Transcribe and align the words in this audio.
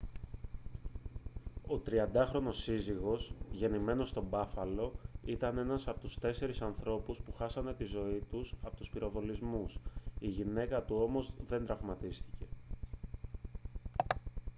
ο 1.67 1.81
30χρονος 1.85 2.53
σύζυγος 2.63 3.33
γεννημένος 3.51 4.09
στο 4.09 4.21
μπάφαλο 4.23 4.93
ήταν 5.25 5.57
ένας 5.57 5.87
από 5.87 5.99
τους 5.99 6.19
τέσσερις 6.19 6.61
ανθρώπους 6.61 7.21
που 7.21 7.33
χάσανε 7.33 7.73
τη 7.73 7.83
ζωή 7.83 8.23
τους 8.31 8.53
από 8.61 8.75
τους 8.75 8.89
πυροβολισμούς 8.89 9.79
η 10.19 10.27
γυναίκα 10.27 10.81
του 10.81 10.95
όμως 11.01 11.31
δεν 11.47 11.65
τραυματίστηκε 11.65 12.45